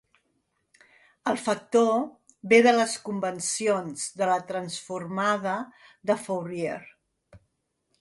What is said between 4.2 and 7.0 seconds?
de la transformada de Fourier.